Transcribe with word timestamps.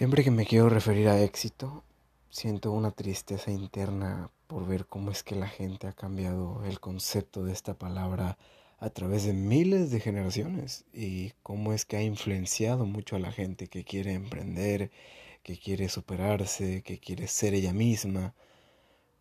Siempre 0.00 0.24
que 0.24 0.30
me 0.30 0.46
quiero 0.46 0.70
referir 0.70 1.08
a 1.08 1.22
éxito, 1.22 1.84
siento 2.30 2.72
una 2.72 2.90
tristeza 2.90 3.50
interna 3.50 4.30
por 4.46 4.66
ver 4.66 4.86
cómo 4.86 5.10
es 5.10 5.22
que 5.22 5.34
la 5.34 5.46
gente 5.46 5.88
ha 5.88 5.92
cambiado 5.92 6.64
el 6.64 6.80
concepto 6.80 7.44
de 7.44 7.52
esta 7.52 7.74
palabra 7.74 8.38
a 8.78 8.88
través 8.88 9.24
de 9.24 9.34
miles 9.34 9.90
de 9.90 10.00
generaciones 10.00 10.86
y 10.94 11.32
cómo 11.42 11.74
es 11.74 11.84
que 11.84 11.98
ha 11.98 12.02
influenciado 12.02 12.86
mucho 12.86 13.14
a 13.14 13.18
la 13.18 13.30
gente 13.30 13.66
que 13.66 13.84
quiere 13.84 14.14
emprender, 14.14 14.90
que 15.42 15.58
quiere 15.58 15.90
superarse, 15.90 16.80
que 16.80 16.98
quiere 16.98 17.28
ser 17.28 17.52
ella 17.52 17.74
misma, 17.74 18.32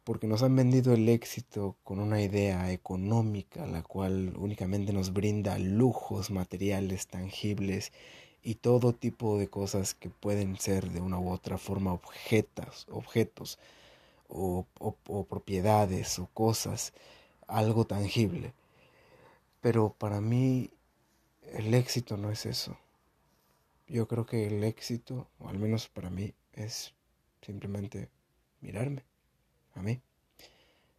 porque 0.05 0.27
nos 0.27 0.43
han 0.43 0.55
vendido 0.55 0.93
el 0.93 1.09
éxito 1.09 1.75
con 1.84 2.00
una 2.00 2.21
idea 2.21 2.71
económica, 2.71 3.68
la 3.68 3.84
cual 3.84 4.34
únicamente 4.38 4.93
nos 4.93 5.11
brinda 5.11 5.59
lujos 5.59 6.32
materiales 6.32 7.07
tangibles 7.07 7.91
y 8.44 8.56
todo 8.56 8.94
tipo 8.94 9.38
de 9.38 9.48
cosas 9.50 9.94
que 9.94 10.10
pueden 10.10 10.58
ser 10.58 10.89
de 10.92 11.02
una 11.02 11.20
u 11.20 11.32
otra 11.32 11.57
forma 11.57 11.93
objetos, 11.93 12.88
objetos 12.89 13.60
o, 14.28 14.65
o 14.79 15.24
propiedades 15.25 16.20
o 16.20 16.28
cosas, 16.28 16.93
algo 17.48 17.86
tangible. 17.86 18.54
Pero 19.62 19.93
para 19.98 20.21
mí 20.21 20.70
el 21.54 21.74
éxito 21.74 22.18
no 22.18 22.32
es 22.32 22.46
eso. 22.46 22.78
Yo 23.88 24.07
creo 24.07 24.25
que 24.25 24.48
el 24.48 24.64
éxito, 24.64 25.28
o 25.40 25.50
al 25.50 25.57
menos 25.57 25.87
para 25.87 26.10
mí, 26.10 26.34
es 26.54 26.93
simplemente 27.42 28.10
mirarme 28.62 29.04
a 29.76 29.82
mí, 29.82 30.01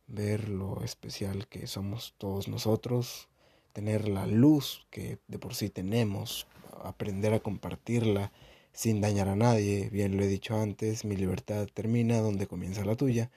ver 0.08 0.48
lo 0.48 0.82
especial 0.82 1.46
que 1.46 1.66
somos 1.66 2.14
todos 2.18 2.48
nosotros, 2.48 3.28
tener 3.72 4.08
la 4.08 4.26
luz 4.26 4.86
que 4.90 5.18
de 5.28 5.38
por 5.38 5.54
sí 5.54 5.70
tenemos, 5.70 6.46
aprender 6.82 7.34
a 7.34 7.40
compartirla 7.40 8.32
sin 8.72 9.00
dañar 9.00 9.28
a 9.28 9.36
nadie. 9.36 9.90
Bien 9.90 10.16
lo 10.16 10.22
he 10.22 10.28
dicho 10.28 10.56
antes, 10.56 11.04
mi 11.04 11.16
libertad 11.16 11.68
termina 11.72 12.20
donde 12.20 12.46
comienza 12.46 12.84
la 12.84 12.96
tuya, 12.96 13.30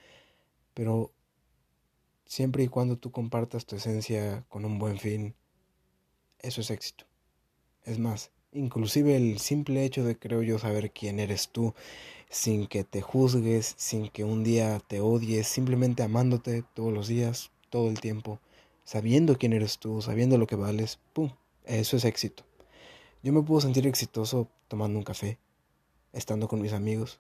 pero 0.74 1.12
siempre 2.26 2.64
y 2.64 2.68
cuando 2.68 2.98
tú 2.98 3.12
compartas 3.12 3.66
tu 3.66 3.76
esencia 3.76 4.44
con 4.50 4.66
un 4.66 4.80
buen 4.80 4.98
fin, 4.98 5.36
eso 6.40 6.62
es 6.62 6.72
éxito. 6.72 7.06
Es 7.86 8.00
más, 8.00 8.32
inclusive 8.54 9.16
el 9.16 9.40
simple 9.40 9.84
hecho 9.84 10.04
de, 10.04 10.18
creo 10.18 10.42
yo, 10.42 10.60
saber 10.60 10.92
quién 10.92 11.20
eres 11.20 11.50
tú, 11.50 11.74
sin 12.30 12.68
que 12.68 12.84
te 12.84 13.02
juzgues, 13.02 13.76
sin 13.78 14.10
que 14.10 14.24
un 14.24 14.44
día 14.44 14.80
te 14.88 15.00
odies, 15.02 15.48
simplemente 15.48 16.04
amándote 16.04 16.64
todos 16.74 16.92
los 16.92 17.08
días, 17.08 17.52
todo 17.70 17.90
el 17.90 18.00
tiempo, 18.00 18.40
sabiendo 18.84 19.38
quién 19.38 19.54
eres 19.54 19.80
tú, 19.80 20.02
sabiendo 20.02 20.38
lo 20.38 20.48
que 20.48 20.56
vales, 20.56 21.00
¡pum! 21.14 21.32
Eso 21.66 21.98
es 21.98 22.06
éxito. 22.06 22.44
Yo 23.22 23.32
me 23.32 23.42
puedo 23.42 23.62
sentir 23.62 23.88
exitoso 23.88 24.50
tomando 24.68 25.00
un 25.00 25.06
café, 25.06 25.38
estando 26.12 26.48
con 26.48 26.62
mis 26.62 26.74
amigos, 26.74 27.20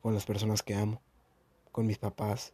con 0.00 0.14
las 0.14 0.24
personas 0.24 0.62
que 0.62 0.74
amo, 0.74 1.02
con 1.72 1.86
mis 1.86 1.98
papás, 1.98 2.52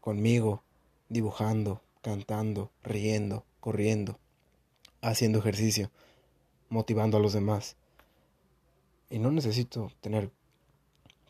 conmigo, 0.00 0.62
dibujando, 1.08 1.82
cantando, 2.02 2.70
riendo, 2.82 3.44
corriendo, 3.60 4.18
haciendo 5.00 5.38
ejercicio, 5.38 5.90
motivando 6.68 7.16
a 7.16 7.20
los 7.20 7.32
demás. 7.32 7.76
Y 9.08 9.18
no 9.18 9.30
necesito 9.30 9.92
tener 10.00 10.30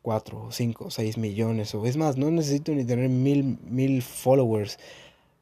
cuatro, 0.00 0.48
cinco, 0.50 0.90
seis 0.90 1.18
millones, 1.18 1.74
o 1.74 1.84
es 1.86 1.96
más, 1.96 2.16
no 2.16 2.30
necesito 2.30 2.72
ni 2.72 2.84
tener 2.84 3.08
mil, 3.08 3.58
mil 3.62 4.02
followers 4.02 4.78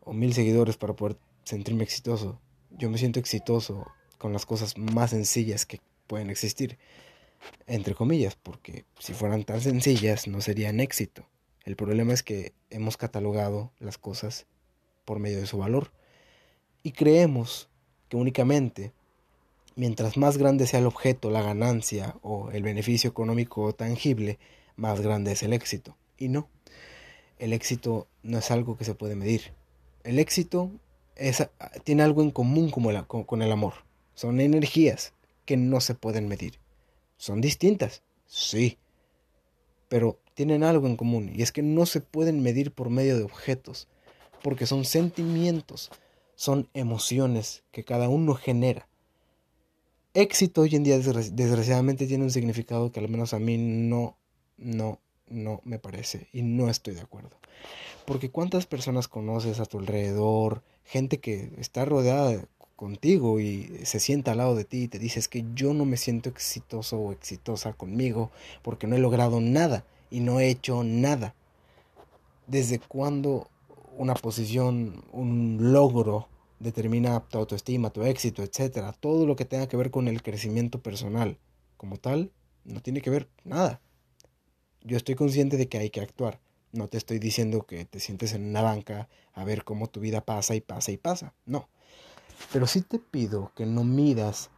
o 0.05 0.13
mil 0.13 0.35
seguidores 0.35 0.77
para 0.77 0.95
poder 0.95 1.17
sentirme 1.45 1.85
exitoso. 1.85 2.39
Yo 2.71 2.91
me 2.91 2.99
siento 2.99 3.21
exitoso 3.21 3.87
con 4.19 4.33
las 4.33 4.47
cosas 4.47 4.79
más 4.79 5.11
sencillas 5.11 5.67
que 5.67 5.81
pueden 6.07 6.31
existir, 6.31 6.79
entre 7.67 7.95
comillas, 7.95 8.37
porque 8.37 8.85
si 8.99 9.15
fueran 9.15 9.45
tan 9.45 9.61
sencillas 9.61 10.29
no 10.29 10.41
serían 10.41 10.81
éxito. 10.81 11.27
El 11.65 11.77
problema 11.77 12.13
es 12.13 12.23
que 12.23 12.53
hemos 12.71 12.97
catalogado 12.97 13.73
las 13.79 13.99
cosas 13.99 14.47
por 15.05 15.19
medio 15.19 15.39
de 15.39 15.47
su 15.47 15.59
valor 15.59 15.93
y 16.83 16.93
creemos 16.93 17.69
que 18.09 18.17
únicamente 18.17 18.93
mientras 19.77 20.17
más 20.17 20.39
grande 20.39 20.67
sea 20.67 20.81
el 20.81 20.87
objeto, 20.87 21.31
la 21.31 21.43
ganancia 21.43 22.17
o 22.23 22.51
el 22.51 22.63
beneficio 22.63 23.11
económico 23.11 23.73
tangible, 23.75 24.39
más 24.77 25.01
grande 25.01 25.33
es 25.33 25.43
el 25.43 25.53
éxito. 25.53 25.97
Y 26.19 26.29
no, 26.29 26.49
el 27.39 27.53
éxito 27.53 28.09
no 28.23 28.39
es 28.39 28.51
algo 28.51 28.77
que 28.77 28.85
se 28.85 28.95
puede 28.95 29.17
medir. 29.17 29.53
El 30.05 30.19
éxito 30.19 30.71
es, 31.17 31.47
tiene 31.85 32.03
algo 32.03 32.23
en 32.23 32.31
común 32.31 32.71
con 32.71 33.43
el 33.43 33.53
amor. 33.53 33.75
Son 34.15 34.41
energías 34.41 35.13
que 35.45 35.57
no 35.57 35.81
se 35.81 35.95
pueden 35.95 36.29
medir. 36.29 36.59
Son 37.17 37.41
distintas, 37.41 38.03
sí, 38.27 38.79
pero 39.89 40.19
tienen 40.35 40.65
algo 40.65 40.87
en 40.87 40.97
común 40.97 41.31
y 41.35 41.43
es 41.43 41.53
que 41.53 41.63
no 41.63 41.87
se 41.87 42.01
pueden 42.01 42.43
medir 42.43 42.73
por 42.73 42.91
medio 42.91 43.17
de 43.17 43.25
objetos, 43.25 43.89
porque 44.43 44.67
son 44.67 44.85
sentimientos, 44.85 45.91
son 46.35 46.69
emociones 46.75 47.63
que 47.71 47.85
cada 47.85 48.09
uno 48.09 48.35
genera. 48.35 48.89
Éxito 50.15 50.63
hoy 50.63 50.75
en 50.75 50.83
día 50.83 50.99
desgraciadamente 50.99 52.07
tiene 52.07 52.25
un 52.25 52.31
significado 52.31 52.91
que 52.91 53.01
al 53.01 53.09
menos 53.09 53.35
a 53.35 53.39
mí 53.39 53.57
no, 53.57 54.17
no, 54.57 54.99
no 55.33 55.61
me 55.65 55.79
parece 55.79 56.29
y 56.33 56.43
no 56.43 56.69
estoy 56.69 56.95
de 56.95 57.01
acuerdo. 57.01 57.31
Porque 58.07 58.31
cuántas 58.31 58.67
personas 58.67 59.09
conoces 59.09 59.61
a 59.61 59.67
tu 59.67 59.79
alrededor, 59.79 60.63
gente 60.85 61.19
que 61.19 61.51
está 61.59 61.85
rodeada 61.85 62.45
contigo 62.77 63.39
y 63.39 63.81
se 63.85 64.01
sienta 64.01 64.33
al 64.33 64.39
lado 64.39 64.57
de 64.57 64.65
ti 64.65 64.83
y 64.83 64.89
te 64.89 64.99
dices 64.99 65.29
que 65.29 65.45
yo 65.55 65.73
no 65.73 65.85
me 65.85 65.97
siento 65.97 66.29
exitoso 66.29 66.99
o 66.99 67.13
exitosa 67.13 67.73
conmigo 67.75 68.31
porque 68.63 68.87
no 68.87 68.97
he 68.97 68.99
logrado 68.99 69.41
nada 69.41 69.85
y 70.11 70.21
no 70.21 70.41
he 70.41 70.49
hecho 70.49 70.83
nada. 70.83 71.35
¿Desde 72.47 72.81
cuándo 72.81 73.49
una 73.97 74.15
posición, 74.15 75.05
un 75.13 75.73
logro 75.73 76.29
determina 76.59 77.21
tu 77.21 77.39
autoestima, 77.39 77.91
tu 77.91 78.03
éxito, 78.03 78.43
etcétera? 78.43 78.93
Todo 78.93 79.27
lo 79.27 79.37
que 79.37 79.45
tenga 79.45 79.69
que 79.69 79.77
ver 79.77 79.91
con 79.91 80.09
el 80.09 80.23
crecimiento 80.23 80.81
personal 80.81 81.39
como 81.77 81.99
tal 81.99 82.31
no 82.65 82.81
tiene 82.81 83.01
que 83.01 83.11
ver 83.11 83.29
nada. 83.45 83.81
Yo 84.85 84.97
estoy 84.97 85.15
consciente 85.15 85.57
de 85.57 85.69
que 85.69 85.79
hay 85.79 85.91
que 85.91 86.01
actuar. 86.01 86.41
No 86.73 86.89
te 86.89 86.99
estoy 86.99 87.19
diciendo 87.19 87.63
que 87.67 87.85
te 87.85 88.01
sientes 88.01 88.33
en 88.33 88.47
una 88.49 88.63
banca 88.63 89.09
a 89.35 89.45
ver 89.45 89.65
cómo 89.65 89.89
tu 89.89 90.01
vida 90.01 90.23
pasa 90.23 90.55
y 90.55 90.61
pasa 90.61 90.91
y 90.91 90.97
pasa. 90.97 91.35
No. 91.47 91.69
Pero 92.53 92.67
sí 92.67 92.83
te 92.83 92.99
pido 92.99 93.53
que 93.55 93.67
no 93.67 93.85
midas 93.85 94.51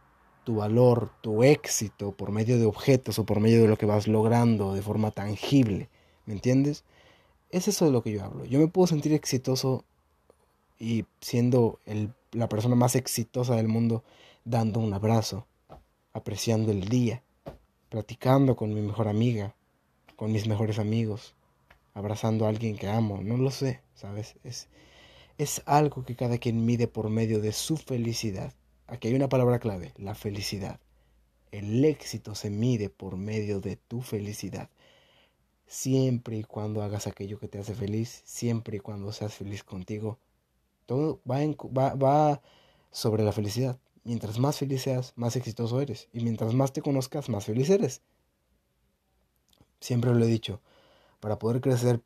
tu 0.45 0.55
valor, 0.55 1.11
tu 1.21 1.43
éxito 1.43 2.11
por 2.11 2.31
medio 2.31 2.57
de 2.57 2.65
objetos 2.65 3.19
o 3.19 3.25
por 3.25 3.39
medio 3.39 3.61
de 3.61 3.67
lo 3.67 3.77
que 3.77 3.85
vas 3.85 4.07
logrando 4.07 4.73
de 4.73 4.81
forma 4.81 5.11
tangible. 5.11 5.89
¿Me 6.25 6.33
entiendes? 6.33 6.83
Es 7.49 7.67
eso 7.67 7.85
de 7.85 7.91
lo 7.91 8.01
que 8.01 8.11
yo 8.11 8.23
hablo. 8.23 8.45
Yo 8.45 8.59
me 8.59 8.67
puedo 8.67 8.87
sentir 8.87 9.13
exitoso 9.13 9.83
y 10.79 11.05
siendo 11.21 11.79
el, 11.85 12.13
la 12.31 12.49
persona 12.49 12.75
más 12.75 12.95
exitosa 12.95 13.55
del 13.55 13.67
mundo 13.67 14.03
dando 14.43 14.79
un 14.79 14.93
abrazo, 14.93 15.47
apreciando 16.13 16.71
el 16.71 16.87
día, 16.87 17.23
platicando 17.89 18.55
con 18.55 18.73
mi 18.73 18.81
mejor 18.81 19.07
amiga, 19.07 19.55
con 20.15 20.31
mis 20.31 20.47
mejores 20.47 20.79
amigos, 20.79 21.35
abrazando 21.93 22.45
a 22.45 22.49
alguien 22.49 22.77
que 22.77 22.87
amo. 22.87 23.21
No 23.21 23.37
lo 23.37 23.51
sé, 23.51 23.81
¿sabes? 23.95 24.35
Es, 24.43 24.67
es 25.37 25.61
algo 25.65 26.03
que 26.03 26.15
cada 26.15 26.37
quien 26.37 26.65
mide 26.65 26.87
por 26.87 27.09
medio 27.09 27.39
de 27.39 27.51
su 27.51 27.77
felicidad. 27.77 28.53
Aquí 28.87 29.07
hay 29.07 29.15
una 29.15 29.29
palabra 29.29 29.59
clave, 29.59 29.93
la 29.97 30.15
felicidad. 30.15 30.79
El 31.51 31.83
éxito 31.85 32.35
se 32.35 32.49
mide 32.49 32.89
por 32.89 33.17
medio 33.17 33.59
de 33.59 33.77
tu 33.77 34.01
felicidad. 34.01 34.69
Siempre 35.67 36.37
y 36.37 36.43
cuando 36.43 36.83
hagas 36.83 37.07
aquello 37.07 37.39
que 37.39 37.47
te 37.47 37.57
hace 37.57 37.73
feliz, 37.73 38.21
siempre 38.25 38.77
y 38.77 38.79
cuando 38.79 39.11
seas 39.11 39.33
feliz 39.33 39.63
contigo, 39.63 40.19
todo 40.85 41.19
va, 41.29 41.39
va, 41.67 41.95
va 41.95 42.41
sobre 42.91 43.23
la 43.23 43.31
felicidad. 43.31 43.79
Mientras 44.03 44.37
más 44.37 44.59
feliz 44.59 44.83
seas, 44.83 45.13
más 45.15 45.35
exitoso 45.35 45.81
eres. 45.81 46.07
Y 46.13 46.19
mientras 46.19 46.53
más 46.53 46.71
te 46.71 46.81
conozcas, 46.81 47.27
más 47.27 47.45
feliz 47.45 47.69
eres. 47.71 48.01
Siempre 49.79 50.13
lo 50.13 50.23
he 50.23 50.27
dicho, 50.27 50.61
para 51.19 51.39
poder 51.39 51.61
crecer 51.61 52.01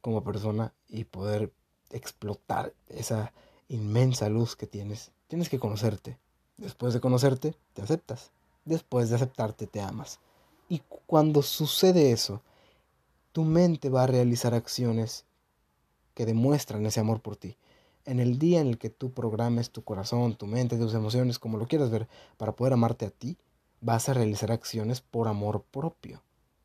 como 0.00 0.24
persona 0.24 0.72
y 0.88 1.04
poder 1.04 1.52
explotar 1.90 2.72
esa 2.88 3.32
inmensa 3.68 4.28
luz 4.28 4.56
que 4.56 4.66
tienes, 4.66 5.12
tienes 5.28 5.48
que 5.48 5.58
conocerte. 5.58 6.18
Después 6.56 6.94
de 6.94 7.00
conocerte, 7.00 7.54
te 7.72 7.82
aceptas. 7.82 8.30
Después 8.64 9.08
de 9.08 9.16
aceptarte, 9.16 9.66
te 9.66 9.80
amas. 9.80 10.20
Y 10.68 10.82
cuando 11.06 11.42
sucede 11.42 12.12
eso, 12.12 12.42
tu 13.32 13.44
mente 13.44 13.88
va 13.88 14.04
a 14.04 14.06
realizar 14.06 14.54
acciones 14.54 15.24
que 16.14 16.26
demuestran 16.26 16.84
ese 16.86 17.00
amor 17.00 17.20
por 17.20 17.36
ti. 17.36 17.56
En 18.04 18.20
el 18.20 18.38
día 18.38 18.60
en 18.60 18.68
el 18.68 18.78
que 18.78 18.90
tú 18.90 19.12
programes 19.12 19.70
tu 19.70 19.82
corazón, 19.82 20.34
tu 20.34 20.46
mente, 20.46 20.76
tus 20.76 20.94
emociones, 20.94 21.38
como 21.38 21.56
lo 21.56 21.66
quieras 21.66 21.90
ver, 21.90 22.08
para 22.36 22.52
poder 22.52 22.74
amarte 22.74 23.06
a 23.06 23.10
ti, 23.10 23.36
vas 23.80 24.08
a 24.08 24.14
realizar 24.14 24.52
acciones 24.52 25.00
por 25.00 25.28
amor 25.28 25.62
propio. 25.70 26.22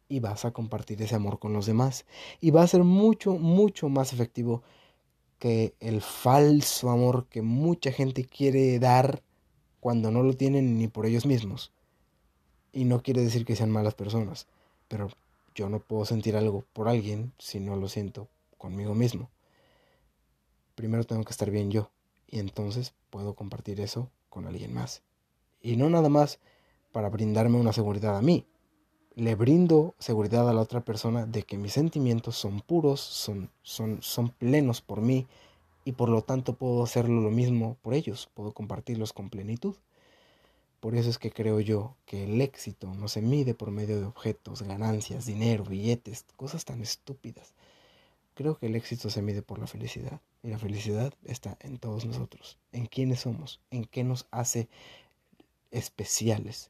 Y 0.09 0.19
vas 0.19 0.45
a 0.45 0.51
compartir 0.51 1.01
ese 1.01 1.15
amor 1.15 1.39
con 1.39 1.53
los 1.53 1.65
demás. 1.65 2.05
Y 2.39 2.51
va 2.51 2.63
a 2.63 2.67
ser 2.67 2.83
mucho, 2.83 3.33
mucho 3.33 3.89
más 3.89 4.13
efectivo 4.13 4.63
que 5.39 5.75
el 5.79 6.01
falso 6.01 6.89
amor 6.89 7.27
que 7.27 7.41
mucha 7.41 7.91
gente 7.91 8.25
quiere 8.25 8.79
dar 8.79 9.21
cuando 9.79 10.11
no 10.11 10.23
lo 10.23 10.33
tienen 10.33 10.77
ni 10.77 10.87
por 10.87 11.05
ellos 11.05 11.25
mismos. 11.25 11.71
Y 12.73 12.85
no 12.85 13.01
quiere 13.01 13.21
decir 13.21 13.45
que 13.45 13.55
sean 13.55 13.71
malas 13.71 13.95
personas. 13.95 14.47
pero 14.87 15.09
yo 15.55 15.69
no 15.69 15.79
puedo 15.79 16.05
sentir 16.05 16.37
algo 16.37 16.63
por 16.71 16.87
alguien 16.87 17.33
si 17.39 17.59
no 17.59 17.75
lo 17.75 17.89
siento 17.89 18.27
conmigo 18.59 18.93
mismo. 18.93 19.31
Primero 20.75 21.03
tengo 21.03 21.23
que 21.23 21.31
estar 21.31 21.49
bien 21.49 21.71
yo 21.71 21.89
y 22.27 22.39
entonces 22.39 22.93
puedo 23.09 23.33
compartir 23.33 23.81
eso 23.81 24.11
con 24.29 24.45
alguien 24.45 24.73
más. 24.73 25.01
Y 25.61 25.75
no 25.75 25.89
nada 25.89 26.09
más 26.09 26.39
para 26.91 27.09
brindarme 27.09 27.57
una 27.57 27.73
seguridad 27.73 28.17
a 28.17 28.21
mí. 28.21 28.45
Le 29.17 29.33
brindo 29.33 29.95
seguridad 29.97 30.47
a 30.47 30.53
la 30.53 30.61
otra 30.61 30.81
persona 30.81 31.25
de 31.25 31.41
que 31.41 31.57
mis 31.57 31.73
sentimientos 31.73 32.35
son 32.37 32.61
puros, 32.61 33.01
son, 33.01 33.49
son, 33.63 34.03
son 34.03 34.29
plenos 34.29 34.81
por 34.81 35.01
mí 35.01 35.25
y 35.85 35.93
por 35.93 36.09
lo 36.09 36.21
tanto 36.21 36.53
puedo 36.53 36.83
hacerlo 36.83 37.19
lo 37.21 37.31
mismo 37.31 37.77
por 37.81 37.95
ellos, 37.95 38.29
puedo 38.35 38.51
compartirlos 38.51 39.13
con 39.13 39.31
plenitud. 39.31 39.75
Por 40.79 40.93
eso 40.93 41.09
es 41.09 41.17
que 41.17 41.31
creo 41.31 41.59
yo 41.59 41.95
que 42.05 42.25
el 42.25 42.39
éxito 42.41 42.93
no 42.93 43.07
se 43.07 43.23
mide 43.23 43.55
por 43.55 43.71
medio 43.71 43.99
de 43.99 44.05
objetos, 44.05 44.61
ganancias, 44.61 45.25
dinero, 45.25 45.63
billetes, 45.63 46.23
cosas 46.35 46.63
tan 46.63 46.83
estúpidas. 46.83 47.55
Creo 48.35 48.59
que 48.59 48.67
el 48.67 48.75
éxito 48.75 49.09
se 49.09 49.23
mide 49.23 49.41
por 49.41 49.57
la 49.57 49.65
felicidad. 49.65 50.21
Y 50.43 50.49
la 50.49 50.59
felicidad 50.59 51.11
está 51.23 51.57
en 51.61 51.79
todos 51.79 52.05
nosotros, 52.05 52.59
en 52.71 52.85
quiénes 52.85 53.21
somos, 53.21 53.61
en 53.71 53.85
qué 53.85 54.03
nos 54.03 54.27
hace 54.29 54.69
especiales. 55.71 56.69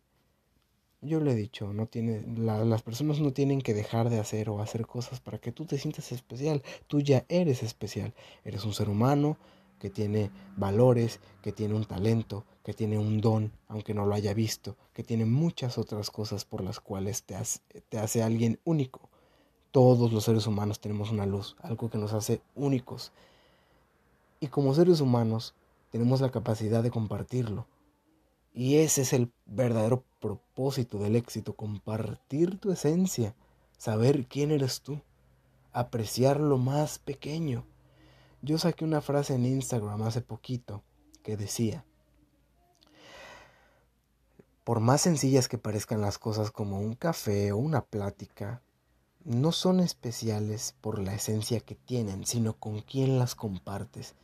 Yo 1.01 1.19
le 1.19 1.33
he 1.33 1.35
dicho, 1.35 1.73
no 1.73 1.85
tiene, 1.85 2.23
las 2.37 2.81
personas 2.81 3.19
no 3.19 3.31
tienen 3.31 3.61
que 3.61 3.75
dejar 3.75 4.09
de 4.09 4.19
hacer 4.19 4.49
o 4.49 4.61
hacer 4.61 4.87
cosas 4.87 5.19
para 5.19 5.37
que 5.37 5.51
tú 5.51 5.65
te 5.65 5.77
sientas 5.77 6.11
especial. 6.11 6.63
Tú 6.87 7.01
ya 7.01 7.23
eres 7.29 7.61
especial. 7.61 8.15
Eres 8.43 8.65
un 8.65 8.73
ser 8.73 8.89
humano 8.89 9.37
que 9.79 9.91
tiene 9.91 10.31
valores, 10.55 11.19
que 11.43 11.51
tiene 11.51 11.75
un 11.75 11.85
talento, 11.85 12.45
que 12.63 12.73
tiene 12.73 12.97
un 12.97 13.21
don, 13.21 13.51
aunque 13.67 13.93
no 13.93 14.07
lo 14.07 14.15
haya 14.15 14.33
visto, 14.33 14.75
que 14.93 15.03
tiene 15.03 15.25
muchas 15.25 15.77
otras 15.77 16.09
cosas 16.09 16.45
por 16.45 16.63
las 16.63 16.79
cuales 16.79 17.23
te 17.23 17.35
hace, 17.35 17.59
te 17.89 17.99
hace 17.99 18.23
alguien 18.23 18.59
único. 18.65 19.01
Todos 19.71 20.11
los 20.11 20.23
seres 20.23 20.47
humanos 20.47 20.79
tenemos 20.79 21.11
una 21.11 21.27
luz, 21.27 21.55
algo 21.61 21.91
que 21.91 21.99
nos 21.99 22.13
hace 22.13 22.41
únicos. 22.55 23.11
Y 24.39 24.47
como 24.47 24.73
seres 24.73 24.99
humanos 24.99 25.53
tenemos 25.91 26.21
la 26.21 26.31
capacidad 26.31 26.81
de 26.81 26.89
compartirlo. 26.89 27.67
Y 28.57 28.77
ese 28.77 29.03
es 29.03 29.13
el 29.13 29.31
verdadero 29.45 30.03
propósito 30.19 30.97
del 30.97 31.15
éxito, 31.15 31.55
compartir 31.55 32.59
tu 32.59 32.71
esencia, 32.71 33.35
saber 33.77 34.25
quién 34.25 34.49
eres 34.49 34.81
tú, 34.81 34.99
apreciar 35.73 36.39
lo 36.39 36.57
más 36.57 36.97
pequeño. 36.97 37.67
Yo 38.41 38.57
saqué 38.57 38.83
una 38.83 39.01
frase 39.01 39.35
en 39.35 39.45
Instagram 39.45 40.01
hace 40.01 40.21
poquito 40.21 40.81
que 41.21 41.37
decía, 41.37 41.85
por 44.63 44.79
más 44.79 45.01
sencillas 45.01 45.47
que 45.47 45.59
parezcan 45.59 46.01
las 46.01 46.17
cosas 46.17 46.49
como 46.49 46.79
un 46.79 46.95
café 46.95 47.51
o 47.51 47.57
una 47.57 47.85
plática, 47.85 48.63
no 49.23 49.51
son 49.51 49.81
especiales 49.81 50.73
por 50.81 50.97
la 50.97 51.13
esencia 51.13 51.59
que 51.59 51.75
tienen, 51.75 52.25
sino 52.25 52.53
con 52.53 52.81
quién 52.81 53.19
las 53.19 53.35
compartes. 53.35 54.15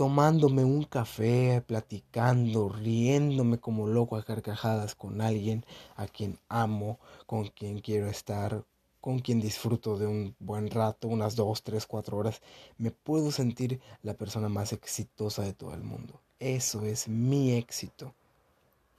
Tomándome 0.00 0.64
un 0.64 0.84
café, 0.84 1.62
platicando, 1.66 2.70
riéndome 2.70 3.58
como 3.58 3.86
loco 3.86 4.16
a 4.16 4.24
carcajadas 4.24 4.94
con 4.94 5.20
alguien 5.20 5.62
a 5.94 6.06
quien 6.06 6.38
amo, 6.48 6.98
con 7.26 7.48
quien 7.48 7.80
quiero 7.80 8.08
estar, 8.08 8.64
con 9.02 9.18
quien 9.18 9.42
disfruto 9.42 9.98
de 9.98 10.06
un 10.06 10.34
buen 10.38 10.70
rato, 10.70 11.06
unas 11.06 11.36
dos, 11.36 11.62
tres, 11.62 11.84
cuatro 11.84 12.16
horas, 12.16 12.40
me 12.78 12.92
puedo 12.92 13.30
sentir 13.30 13.78
la 14.02 14.14
persona 14.14 14.48
más 14.48 14.72
exitosa 14.72 15.42
de 15.42 15.52
todo 15.52 15.74
el 15.74 15.82
mundo. 15.82 16.18
Eso 16.38 16.82
es 16.86 17.06
mi 17.06 17.52
éxito 17.52 18.14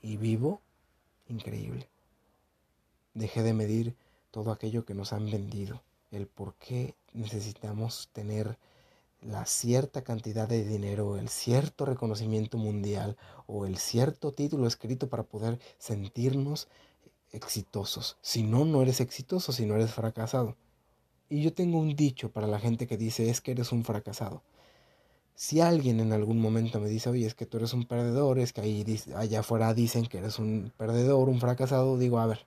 y 0.02 0.18
vivo 0.18 0.60
increíble. 1.26 1.88
Dejé 3.12 3.42
de 3.42 3.54
medir 3.54 3.96
todo 4.30 4.52
aquello 4.52 4.84
que 4.84 4.94
nos 4.94 5.12
han 5.12 5.28
vendido, 5.28 5.82
el 6.12 6.28
por 6.28 6.54
qué 6.54 6.94
necesitamos 7.12 8.08
tener 8.12 8.56
la 9.22 9.46
cierta 9.46 10.02
cantidad 10.02 10.48
de 10.48 10.64
dinero, 10.64 11.16
el 11.16 11.28
cierto 11.28 11.84
reconocimiento 11.84 12.58
mundial 12.58 13.16
o 13.46 13.66
el 13.66 13.78
cierto 13.78 14.32
título 14.32 14.66
escrito 14.66 15.08
para 15.08 15.22
poder 15.22 15.58
sentirnos 15.78 16.68
exitosos. 17.30 18.18
Si 18.20 18.42
no, 18.42 18.64
no 18.64 18.82
eres 18.82 19.00
exitoso, 19.00 19.52
si 19.52 19.64
no 19.64 19.74
eres 19.76 19.92
fracasado. 19.92 20.56
Y 21.28 21.42
yo 21.42 21.54
tengo 21.54 21.78
un 21.78 21.96
dicho 21.96 22.30
para 22.30 22.46
la 22.46 22.58
gente 22.58 22.86
que 22.86 22.96
dice 22.96 23.30
es 23.30 23.40
que 23.40 23.52
eres 23.52 23.72
un 23.72 23.84
fracasado. 23.84 24.42
Si 25.34 25.60
alguien 25.60 26.00
en 26.00 26.12
algún 26.12 26.38
momento 26.40 26.78
me 26.78 26.88
dice, 26.88 27.08
oye, 27.08 27.26
es 27.26 27.34
que 27.34 27.46
tú 27.46 27.56
eres 27.56 27.72
un 27.72 27.86
perdedor, 27.86 28.38
es 28.38 28.52
que 28.52 28.60
ahí, 28.60 28.84
allá 29.16 29.40
afuera 29.40 29.72
dicen 29.72 30.06
que 30.06 30.18
eres 30.18 30.38
un 30.38 30.72
perdedor, 30.76 31.28
un 31.28 31.40
fracasado, 31.40 31.96
digo, 31.96 32.18
a 32.18 32.26
ver, 32.26 32.44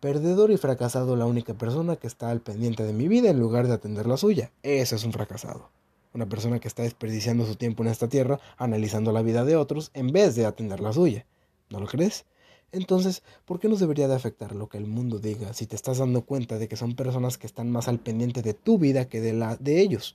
perdedor 0.00 0.50
y 0.50 0.56
fracasado 0.56 1.16
la 1.16 1.26
única 1.26 1.54
persona 1.54 1.96
que 1.96 2.06
está 2.06 2.30
al 2.30 2.40
pendiente 2.40 2.84
de 2.84 2.92
mi 2.92 3.08
vida 3.08 3.30
en 3.30 3.40
lugar 3.40 3.66
de 3.66 3.74
atender 3.74 4.06
la 4.06 4.16
suya. 4.16 4.50
Eso 4.62 4.96
es 4.96 5.04
un 5.04 5.12
fracasado. 5.12 5.70
Una 6.14 6.26
persona 6.26 6.58
que 6.58 6.68
está 6.68 6.82
desperdiciando 6.82 7.46
su 7.46 7.56
tiempo 7.56 7.82
en 7.82 7.90
esta 7.90 8.08
tierra 8.08 8.40
analizando 8.56 9.12
la 9.12 9.22
vida 9.22 9.44
de 9.44 9.56
otros 9.56 9.90
en 9.94 10.12
vez 10.12 10.34
de 10.34 10.46
atender 10.46 10.80
la 10.80 10.92
suya. 10.92 11.26
¿No 11.70 11.80
lo 11.80 11.86
crees? 11.86 12.24
Entonces, 12.70 13.22
¿por 13.44 13.60
qué 13.60 13.68
nos 13.68 13.80
debería 13.80 14.08
de 14.08 14.14
afectar 14.14 14.54
lo 14.54 14.68
que 14.68 14.78
el 14.78 14.86
mundo 14.86 15.18
diga 15.18 15.54
si 15.54 15.66
te 15.66 15.76
estás 15.76 15.98
dando 15.98 16.22
cuenta 16.22 16.58
de 16.58 16.68
que 16.68 16.76
son 16.76 16.94
personas 16.94 17.38
que 17.38 17.46
están 17.46 17.70
más 17.70 17.88
al 17.88 17.98
pendiente 17.98 18.42
de 18.42 18.54
tu 18.54 18.78
vida 18.78 19.08
que 19.08 19.20
de 19.20 19.32
la 19.32 19.56
de 19.56 19.80
ellos? 19.80 20.14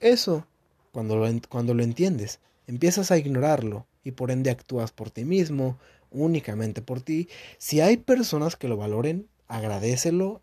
Eso, 0.00 0.46
cuando 0.92 1.16
lo, 1.16 1.26
cuando 1.48 1.74
lo 1.74 1.82
entiendes, 1.82 2.40
empiezas 2.66 3.10
a 3.10 3.18
ignorarlo 3.18 3.86
y 4.04 4.12
por 4.12 4.30
ende 4.30 4.50
actúas 4.50 4.92
por 4.92 5.10
ti 5.10 5.24
mismo, 5.24 5.78
únicamente 6.14 6.80
por 6.80 7.02
ti. 7.02 7.28
Si 7.58 7.80
hay 7.80 7.98
personas 7.98 8.56
que 8.56 8.68
lo 8.68 8.78
valoren, 8.78 9.28
agradecelo, 9.48 10.40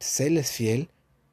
séles 0.00 0.50
fiel 0.50 0.88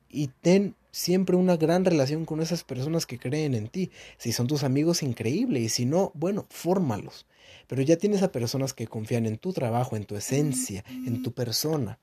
y 0.09 0.27
ten 0.27 0.75
siempre 0.91 1.35
una 1.35 1.57
gran 1.57 1.85
relación 1.85 2.25
con 2.25 2.41
esas 2.41 2.63
personas 2.63 3.05
que 3.05 3.17
creen 3.17 3.55
en 3.55 3.67
ti. 3.67 3.89
Si 4.17 4.31
son 4.31 4.47
tus 4.47 4.63
amigos, 4.63 5.01
increíble. 5.01 5.59
Y 5.59 5.69
si 5.69 5.85
no, 5.85 6.11
bueno, 6.13 6.45
fórmalos. 6.49 7.25
Pero 7.67 7.81
ya 7.81 7.97
tienes 7.97 8.21
a 8.21 8.31
personas 8.31 8.73
que 8.73 8.87
confían 8.87 9.25
en 9.25 9.37
tu 9.37 9.53
trabajo, 9.53 9.95
en 9.95 10.05
tu 10.05 10.15
esencia, 10.15 10.83
en 10.87 11.23
tu 11.23 11.31
persona. 11.31 11.99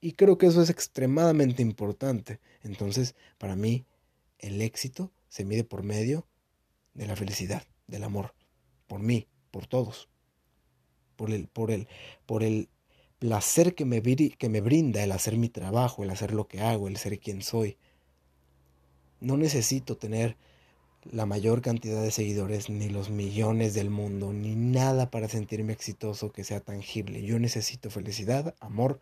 Y 0.00 0.12
creo 0.12 0.38
que 0.38 0.46
eso 0.46 0.62
es 0.62 0.70
extremadamente 0.70 1.62
importante. 1.62 2.40
Entonces, 2.62 3.14
para 3.38 3.56
mí, 3.56 3.84
el 4.38 4.62
éxito 4.62 5.12
se 5.28 5.44
mide 5.44 5.64
por 5.64 5.82
medio 5.82 6.26
de 6.94 7.06
la 7.06 7.16
felicidad, 7.16 7.62
del 7.86 8.04
amor, 8.04 8.34
por 8.86 9.00
mí, 9.00 9.28
por 9.50 9.66
todos, 9.66 10.08
por 11.20 11.30
el, 11.32 11.48
por 11.48 11.70
el, 11.70 11.86
por 12.24 12.42
el 12.42 12.70
placer 13.18 13.74
que 13.74 13.84
me, 13.84 14.00
que 14.00 14.48
me 14.48 14.62
brinda 14.62 15.04
el 15.04 15.12
hacer 15.12 15.36
mi 15.36 15.50
trabajo, 15.50 16.02
el 16.02 16.08
hacer 16.08 16.32
lo 16.32 16.48
que 16.48 16.62
hago, 16.62 16.88
el 16.88 16.96
ser 16.96 17.18
quien 17.18 17.42
soy. 17.42 17.76
No 19.20 19.36
necesito 19.36 19.98
tener 19.98 20.38
la 21.04 21.26
mayor 21.26 21.60
cantidad 21.60 22.02
de 22.02 22.10
seguidores, 22.10 22.70
ni 22.70 22.88
los 22.88 23.10
millones 23.10 23.74
del 23.74 23.90
mundo, 23.90 24.32
ni 24.32 24.54
nada 24.54 25.10
para 25.10 25.28
sentirme 25.28 25.74
exitoso 25.74 26.32
que 26.32 26.42
sea 26.42 26.60
tangible. 26.60 27.22
Yo 27.22 27.38
necesito 27.38 27.90
felicidad, 27.90 28.54
amor 28.58 28.98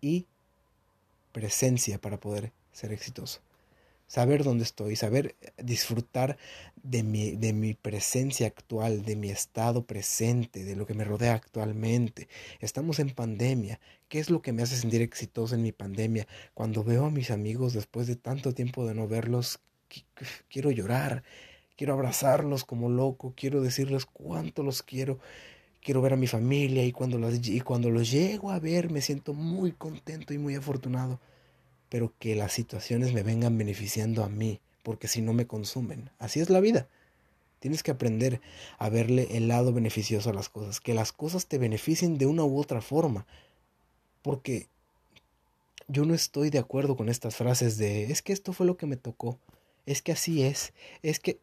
y 0.00 0.26
presencia 1.32 2.00
para 2.00 2.20
poder 2.20 2.52
ser 2.70 2.92
exitoso 2.92 3.40
saber 4.10 4.42
dónde 4.42 4.64
estoy, 4.64 4.96
saber 4.96 5.36
disfrutar 5.56 6.36
de 6.82 7.04
mi, 7.04 7.36
de 7.36 7.52
mi 7.52 7.74
presencia 7.74 8.48
actual, 8.48 9.04
de 9.04 9.14
mi 9.14 9.30
estado 9.30 9.84
presente, 9.84 10.64
de 10.64 10.74
lo 10.74 10.84
que 10.84 10.94
me 10.94 11.04
rodea 11.04 11.34
actualmente. 11.34 12.28
Estamos 12.58 12.98
en 12.98 13.10
pandemia. 13.10 13.78
¿Qué 14.08 14.18
es 14.18 14.28
lo 14.28 14.42
que 14.42 14.52
me 14.52 14.64
hace 14.64 14.74
sentir 14.74 15.00
exitoso 15.00 15.54
en 15.54 15.62
mi 15.62 15.70
pandemia? 15.70 16.26
Cuando 16.54 16.82
veo 16.82 17.04
a 17.04 17.10
mis 17.10 17.30
amigos 17.30 17.72
después 17.72 18.08
de 18.08 18.16
tanto 18.16 18.52
tiempo 18.52 18.84
de 18.84 18.94
no 18.94 19.06
verlos, 19.06 19.60
quiero 20.48 20.72
llorar, 20.72 21.22
quiero 21.76 21.92
abrazarlos 21.92 22.64
como 22.64 22.88
loco, 22.88 23.34
quiero 23.36 23.62
decirles 23.62 24.06
cuánto 24.06 24.64
los 24.64 24.82
quiero. 24.82 25.20
Quiero 25.80 26.02
ver 26.02 26.14
a 26.14 26.16
mi 26.16 26.26
familia 26.26 26.84
y 26.84 26.90
cuando, 26.90 27.16
los, 27.16 27.46
y 27.48 27.60
cuando 27.60 27.90
los 27.90 28.10
llego 28.10 28.50
a 28.50 28.58
ver 28.58 28.90
me 28.90 29.02
siento 29.02 29.34
muy 29.34 29.70
contento 29.70 30.34
y 30.34 30.38
muy 30.38 30.56
afortunado 30.56 31.20
pero 31.90 32.14
que 32.18 32.34
las 32.34 32.52
situaciones 32.52 33.12
me 33.12 33.22
vengan 33.22 33.58
beneficiando 33.58 34.24
a 34.24 34.30
mí, 34.30 34.60
porque 34.82 35.08
si 35.08 35.20
no 35.20 35.34
me 35.34 35.46
consumen. 35.46 36.10
Así 36.18 36.40
es 36.40 36.48
la 36.48 36.60
vida. 36.60 36.88
Tienes 37.58 37.82
que 37.82 37.90
aprender 37.90 38.40
a 38.78 38.88
verle 38.88 39.28
el 39.32 39.48
lado 39.48 39.74
beneficioso 39.74 40.30
a 40.30 40.32
las 40.32 40.48
cosas, 40.48 40.80
que 40.80 40.94
las 40.94 41.12
cosas 41.12 41.46
te 41.46 41.58
beneficien 41.58 42.16
de 42.16 42.24
una 42.24 42.44
u 42.44 42.58
otra 42.58 42.80
forma, 42.80 43.26
porque 44.22 44.68
yo 45.88 46.06
no 46.06 46.14
estoy 46.14 46.48
de 46.48 46.58
acuerdo 46.58 46.96
con 46.96 47.08
estas 47.08 47.36
frases 47.36 47.76
de 47.76 48.04
es 48.04 48.22
que 48.22 48.32
esto 48.32 48.52
fue 48.52 48.64
lo 48.64 48.76
que 48.76 48.86
me 48.86 48.96
tocó, 48.96 49.36
es 49.84 50.00
que 50.00 50.12
así 50.12 50.42
es, 50.42 50.72
es 51.02 51.20
que 51.20 51.38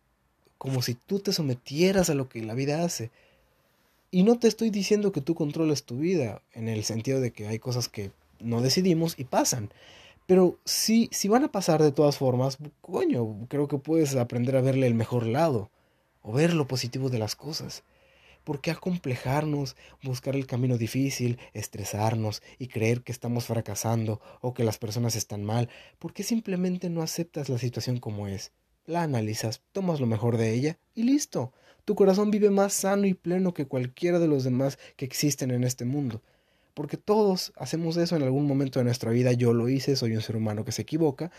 como 0.57 0.81
si 0.81 0.95
tú 0.95 1.19
te 1.19 1.33
sometieras 1.33 2.09
a 2.09 2.15
lo 2.15 2.29
que 2.29 2.41
la 2.41 2.53
vida 2.53 2.83
hace. 2.83 3.11
Y 4.09 4.23
no 4.23 4.39
te 4.39 4.47
estoy 4.47 4.69
diciendo 4.69 5.11
que 5.11 5.21
tú 5.21 5.35
controles 5.35 5.83
tu 5.83 5.97
vida, 5.97 6.41
en 6.53 6.69
el 6.69 6.83
sentido 6.83 7.19
de 7.19 7.31
que 7.31 7.47
hay 7.47 7.59
cosas 7.59 7.89
que 7.89 8.11
no 8.39 8.61
decidimos 8.61 9.15
y 9.17 9.25
pasan. 9.25 9.69
Pero 10.27 10.60
si, 10.65 11.10
si 11.13 11.29
van 11.29 11.46
a 11.46 11.51
pasar 11.53 11.81
de 11.81 11.93
todas 11.93 12.17
formas, 12.17 12.57
coño, 12.81 13.48
creo 13.48 13.69
que 13.69 13.77
puedes 13.77 14.13
aprender 14.17 14.57
a 14.57 14.62
verle 14.62 14.86
el 14.86 14.93
mejor 14.93 15.25
lado 15.25 15.72
o 16.22 16.34
ver 16.34 16.53
lo 16.53 16.67
positivo 16.67 17.10
de 17.10 17.17
las 17.17 17.38
cosas. 17.38 17.86
¿Por 18.43 18.60
qué 18.60 18.72
acomplejarnos, 18.72 19.77
buscar 20.03 20.36
el 20.36 20.46
camino 20.46 20.77
difícil, 20.77 21.39
estresarnos 21.53 22.43
y 22.60 22.67
creer 22.67 23.03
que 23.03 23.13
estamos 23.13 23.46
fracasando 23.46 24.22
o 24.41 24.53
que 24.53 24.65
las 24.65 24.77
personas 24.77 25.15
están 25.15 25.46
mal? 25.46 25.69
¿Por 25.98 26.13
qué 26.13 26.24
simplemente 26.24 26.89
no 26.89 27.01
aceptas 27.01 27.48
la 27.48 27.57
situación 27.57 27.98
como 27.98 28.27
es? 28.27 28.51
La 28.86 29.03
analizas, 29.03 29.62
tomas 29.72 30.01
lo 30.01 30.07
mejor 30.07 30.36
de 30.36 30.53
ella 30.53 30.77
y 30.93 31.03
listo. 31.03 31.53
Tu 31.86 31.96
corazón 31.96 32.31
vive 32.31 32.50
más 32.50 32.74
sano 32.74 33.05
y 33.05 33.13
pleno 33.13 33.53
que 33.53 33.65
cualquiera 33.65 34.19
de 34.19 34.27
los 34.27 34.43
demás 34.43 34.77
que 34.98 35.05
existen 35.05 35.51
en 35.51 35.63
este 35.63 35.86
mundo. 35.86 36.22
Porque 36.77 36.96
todos 36.96 37.51
hacemos 37.57 37.98
eso 37.98 38.15
en 38.15 38.22
algún 38.22 38.46
momento 38.46 38.77
de 38.79 38.86
nuestra 38.86 39.10
vida. 39.10 39.31
Yo 39.34 39.51
lo 39.51 39.67
hice, 39.67 39.96
soy 39.96 40.15
un 40.15 40.22
ser 40.22 40.36
humano 40.36 40.63
que 40.63 40.72
se 40.72 40.84
equivoca 40.84 41.31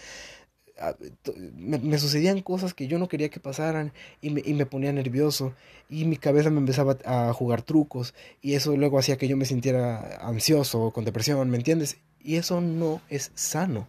me, 1.57 1.99
sucedían 1.99 2.41
cosas 2.41 2.75
que 2.75 2.87
yo 2.87 2.99
no 2.99 3.09
quería 3.09 3.29
que 3.29 3.41
pasaran 3.41 3.93
y 4.21 4.31
me, 4.31 4.43
y 4.45 4.55
me, 4.55 4.67
ponía 4.67 4.93
nervioso 4.93 5.55
y 5.89 6.05
mi 6.05 6.17
cabeza 6.17 6.51
me 6.51 6.59
empezaba 6.59 6.99
a 7.05 7.33
jugar 7.33 7.63
trucos 7.63 8.15
y 8.43 8.55
eso 8.55 8.77
luego 8.77 8.99
hacía 8.99 9.17
que 9.17 9.29
yo 9.29 9.37
me 9.37 9.45
sintiera 9.45 10.19
ansioso 10.19 10.83
o 10.83 10.93
con 10.93 11.05
depresión, 11.05 11.51
¿me 11.51 11.57
entiendes? 11.57 11.99
Y 12.21 12.37
eso 12.37 12.61
no 12.61 13.01
es 13.09 13.33
sano. 13.35 13.89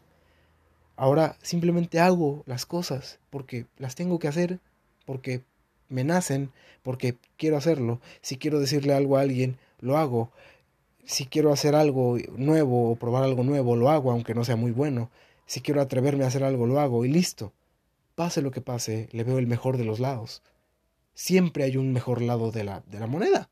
Ahora 0.95 1.37
simplemente 1.41 1.99
hago 1.99 2.43
las 2.45 2.65
cosas 2.65 3.19
porque 3.29 3.65
las 3.77 3.95
tengo 3.95 4.19
que 4.19 4.27
hacer, 4.27 4.59
porque 5.05 5.43
me 5.89 6.03
nacen, 6.03 6.51
porque 6.83 7.17
quiero 7.37 7.57
hacerlo. 7.57 8.01
Si 8.21 8.37
quiero 8.37 8.59
decirle 8.59 8.93
algo 8.93 9.17
a 9.17 9.21
alguien, 9.21 9.57
lo 9.79 9.97
hago. 9.97 10.31
Si 11.05 11.25
quiero 11.25 11.51
hacer 11.51 11.75
algo 11.75 12.17
nuevo 12.35 12.91
o 12.91 12.95
probar 12.95 13.23
algo 13.23 13.43
nuevo, 13.43 13.75
lo 13.75 13.89
hago, 13.89 14.11
aunque 14.11 14.35
no 14.35 14.45
sea 14.45 14.55
muy 14.55 14.71
bueno. 14.71 15.09
Si 15.45 15.61
quiero 15.61 15.81
atreverme 15.81 16.23
a 16.23 16.27
hacer 16.27 16.43
algo, 16.43 16.67
lo 16.67 16.79
hago 16.79 17.05
y 17.05 17.09
listo. 17.09 17.53
Pase 18.15 18.41
lo 18.41 18.51
que 18.51 18.61
pase, 18.61 19.09
le 19.11 19.23
veo 19.23 19.39
el 19.39 19.47
mejor 19.47 19.77
de 19.77 19.85
los 19.85 19.99
lados. 19.99 20.43
Siempre 21.13 21.63
hay 21.63 21.77
un 21.77 21.93
mejor 21.93 22.21
lado 22.21 22.51
de 22.51 22.63
la, 22.63 22.81
de 22.81 22.99
la 22.99 23.07
moneda. 23.07 23.49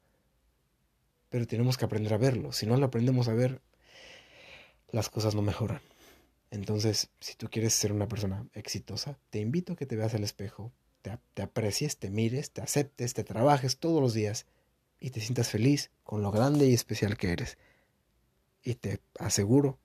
Pero 1.30 1.48
tenemos 1.48 1.77
que 1.77 1.86
aprender 1.86 2.13
a 2.13 2.18
verlo. 2.18 2.51
Si 2.51 2.66
no 2.66 2.77
lo 2.77 2.86
aprendemos 2.86 3.27
a 3.27 3.34
ver, 3.34 3.62
las 4.92 5.10
cosas 5.10 5.36
no 5.36 5.42
mejoran. 5.42 5.82
Entonces, 6.51 7.10
si 7.20 7.36
tú 7.36 7.50
quieres 7.50 7.74
ser 7.74 7.92
una 7.92 8.08
persona 8.08 8.46
exitosa, 8.54 9.18
te 9.30 9.39
invito 9.39 9.74
a 9.74 9.75
que 9.75 9.86
te 9.86 9.96
veas 9.96 10.13
al 10.13 10.24
espejo, 10.24 10.72
te, 11.01 11.18
te, 11.34 11.42
aprecies, 11.42 11.98
te 11.98 12.10
mires, 12.10 12.51
te 12.51 12.62
aceptes, 12.62 13.13
te 13.13 13.24
trabajes 13.24 13.77
todos 13.77 14.01
los 14.01 14.13
días 14.13 14.46
y 15.00 15.12
te 15.12 15.22
sientas 15.22 15.50
feliz 15.50 15.92
con 16.04 16.22
lo 16.22 16.32
grande 16.32 16.68
y 16.68 16.74
especial 16.74 17.18
que 17.18 17.32
eres. 17.32 17.58
Y 18.63 18.75
te 18.75 19.00
aseguro 19.20 19.77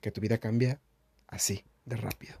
que 0.00 0.10
tu 0.10 0.20
vida 0.20 0.38
cambia 0.38 0.80
así 1.26 1.64
de 1.84 1.96
rápido. 1.96 2.34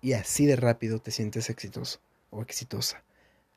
Y 0.00 0.12
así 0.12 0.46
de 0.46 0.56
rápido 0.56 0.98
te 0.98 1.10
sientes 1.10 1.48
exitoso 1.48 2.00
o 2.30 2.42
exitosa, 2.42 3.04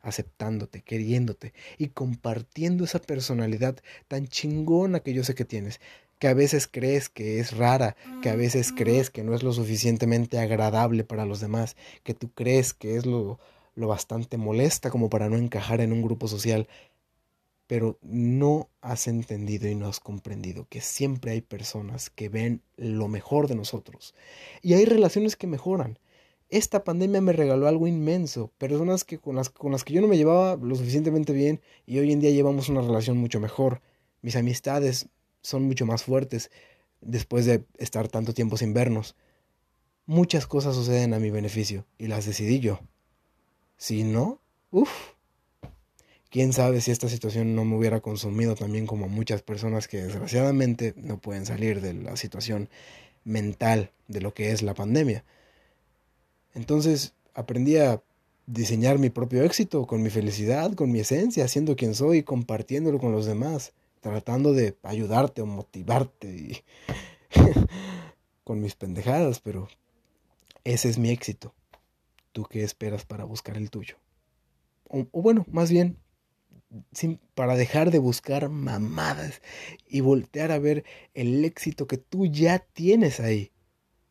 aceptándote, 0.01 0.81
queriéndote 0.81 1.53
y 1.77 1.89
compartiendo 1.89 2.85
esa 2.85 2.99
personalidad 2.99 3.77
tan 4.07 4.27
chingona 4.27 5.01
que 5.01 5.13
yo 5.13 5.23
sé 5.23 5.35
que 5.35 5.45
tienes, 5.45 5.81
que 6.19 6.27
a 6.27 6.33
veces 6.33 6.67
crees 6.67 7.09
que 7.09 7.39
es 7.39 7.55
rara, 7.55 7.95
que 8.21 8.29
a 8.29 8.35
veces 8.35 8.71
crees 8.71 9.09
que 9.09 9.23
no 9.23 9.35
es 9.35 9.43
lo 9.43 9.53
suficientemente 9.53 10.39
agradable 10.39 11.03
para 11.03 11.25
los 11.25 11.39
demás, 11.39 11.75
que 12.03 12.13
tú 12.13 12.31
crees 12.31 12.73
que 12.73 12.95
es 12.95 13.05
lo, 13.05 13.39
lo 13.75 13.87
bastante 13.87 14.37
molesta 14.37 14.89
como 14.89 15.09
para 15.09 15.29
no 15.29 15.37
encajar 15.37 15.81
en 15.81 15.91
un 15.91 16.01
grupo 16.01 16.27
social, 16.27 16.67
pero 17.67 17.99
no 18.01 18.69
has 18.81 19.07
entendido 19.07 19.67
y 19.67 19.75
no 19.75 19.87
has 19.87 19.99
comprendido 19.99 20.65
que 20.69 20.81
siempre 20.81 21.31
hay 21.31 21.41
personas 21.41 22.09
que 22.09 22.29
ven 22.29 22.61
lo 22.77 23.09
mejor 23.09 23.47
de 23.47 23.55
nosotros 23.55 24.15
y 24.61 24.73
hay 24.73 24.85
relaciones 24.85 25.35
que 25.35 25.47
mejoran. 25.47 25.99
Esta 26.49 26.85
pandemia 26.85 27.19
me 27.19 27.33
regaló 27.33 27.67
algo 27.67 27.87
inmenso, 27.87 28.53
personas 28.57 29.03
que 29.03 29.19
con 29.19 29.35
las, 29.35 29.49
con 29.49 29.73
las 29.73 29.83
que 29.83 29.93
yo 29.93 29.99
no 29.99 30.07
me 30.07 30.15
llevaba 30.15 30.55
lo 30.55 30.75
suficientemente 30.77 31.33
bien 31.33 31.59
y 31.85 31.99
hoy 31.99 32.13
en 32.13 32.21
día 32.21 32.31
llevamos 32.31 32.69
una 32.69 32.81
relación 32.81 33.17
mucho 33.17 33.41
mejor. 33.41 33.81
Mis 34.21 34.37
amistades 34.37 35.09
son 35.41 35.63
mucho 35.63 35.85
más 35.85 36.03
fuertes 36.03 36.49
después 37.01 37.45
de 37.45 37.65
estar 37.77 38.07
tanto 38.07 38.33
tiempo 38.33 38.55
sin 38.55 38.73
vernos. 38.73 39.17
Muchas 40.05 40.47
cosas 40.47 40.73
suceden 40.73 41.13
a 41.13 41.19
mi 41.19 41.31
beneficio 41.31 41.85
y 41.97 42.07
las 42.07 42.25
decidí 42.25 42.61
yo. 42.61 42.79
Si 43.75 44.03
no, 44.03 44.39
uff 44.71 45.16
quién 46.29 46.53
sabe 46.53 46.81
si 46.81 46.91
esta 46.91 47.09
situación 47.09 47.55
no 47.55 47.65
me 47.65 47.75
hubiera 47.75 47.99
consumido 48.01 48.55
también 48.55 48.85
como 48.87 49.07
muchas 49.07 49.41
personas 49.41 49.87
que 49.87 50.03
desgraciadamente 50.03 50.93
no 50.97 51.17
pueden 51.17 51.45
salir 51.45 51.81
de 51.81 51.93
la 51.93 52.17
situación 52.17 52.69
mental 53.23 53.91
de 54.07 54.21
lo 54.21 54.33
que 54.33 54.51
es 54.51 54.61
la 54.61 54.73
pandemia. 54.73 55.23
Entonces 56.53 57.13
aprendí 57.33 57.77
a 57.77 58.01
diseñar 58.47 58.97
mi 58.97 59.09
propio 59.09 59.43
éxito 59.43 59.85
con 59.85 60.01
mi 60.01 60.09
felicidad, 60.09 60.73
con 60.73 60.91
mi 60.91 60.99
esencia, 60.99 61.47
siendo 61.47 61.75
quien 61.75 61.93
soy, 61.93 62.23
compartiéndolo 62.23 62.99
con 62.99 63.11
los 63.11 63.25
demás, 63.25 63.73
tratando 63.99 64.53
de 64.53 64.75
ayudarte 64.83 65.41
o 65.41 65.45
motivarte 65.45 66.27
y 66.29 66.63
con 68.43 68.61
mis 68.61 68.75
pendejadas, 68.75 69.39
pero 69.39 69.67
ese 70.63 70.89
es 70.89 70.97
mi 70.97 71.09
éxito. 71.09 71.53
¿Tú 72.31 72.43
qué 72.43 72.63
esperas 72.63 73.05
para 73.05 73.25
buscar 73.25 73.57
el 73.57 73.69
tuyo? 73.69 73.97
O 74.89 75.21
bueno, 75.21 75.45
más 75.51 75.69
bien, 75.69 75.97
para 77.33 77.55
dejar 77.55 77.91
de 77.91 77.99
buscar 77.99 78.49
mamadas 78.49 79.41
y 79.87 80.01
voltear 80.01 80.51
a 80.51 80.59
ver 80.59 80.83
el 81.13 81.45
éxito 81.45 81.87
que 81.87 81.97
tú 81.97 82.25
ya 82.25 82.59
tienes 82.59 83.19
ahí 83.19 83.51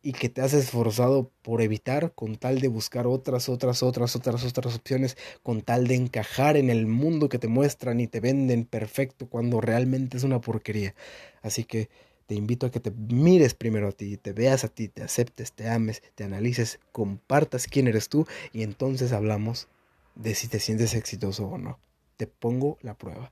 y 0.01 0.13
que 0.13 0.29
te 0.29 0.41
has 0.41 0.53
esforzado 0.53 1.31
por 1.41 1.61
evitar 1.61 2.13
con 2.13 2.37
tal 2.37 2.61
de 2.61 2.67
buscar 2.67 3.07
otras, 3.07 3.49
otras, 3.49 3.83
otras, 3.83 4.15
otras, 4.15 4.43
otras 4.45 4.75
opciones, 4.75 5.17
con 5.43 5.61
tal 5.61 5.87
de 5.87 5.95
encajar 5.95 6.55
en 6.55 6.69
el 6.69 6.87
mundo 6.87 7.29
que 7.29 7.39
te 7.39 7.47
muestran 7.47 7.99
y 7.99 8.07
te 8.07 8.19
venden 8.19 8.65
perfecto 8.65 9.27
cuando 9.27 9.59
realmente 9.59 10.17
es 10.17 10.23
una 10.23 10.39
porquería. 10.39 10.95
Así 11.41 11.63
que 11.63 11.89
te 12.25 12.35
invito 12.35 12.65
a 12.65 12.71
que 12.71 12.79
te 12.79 12.91
mires 12.91 13.53
primero 13.53 13.89
a 13.89 13.91
ti, 13.91 14.17
te 14.17 14.33
veas 14.33 14.63
a 14.63 14.69
ti, 14.69 14.87
te 14.87 15.03
aceptes, 15.03 15.51
te 15.51 15.67
ames, 15.67 16.01
te 16.15 16.23
analices, 16.23 16.79
compartas 16.91 17.67
quién 17.67 17.87
eres 17.87 18.09
tú 18.09 18.25
y 18.53 18.63
entonces 18.63 19.11
hablamos 19.11 19.67
de 20.15 20.35
si 20.35 20.47
te 20.47 20.59
sientes 20.59 20.93
exitoso 20.93 21.47
o 21.47 21.57
no 21.57 21.79
te 22.17 22.27
pongo 22.27 22.77
la 22.81 22.97
prueba 22.97 23.31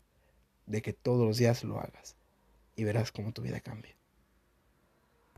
de 0.67 0.81
que 0.81 0.93
todos 0.93 1.27
los 1.27 1.37
días 1.37 1.63
lo 1.63 1.79
hagas 1.79 2.15
y 2.75 2.83
verás 2.83 3.11
cómo 3.11 3.33
tu 3.33 3.41
vida 3.41 3.59
cambia. 3.59 3.95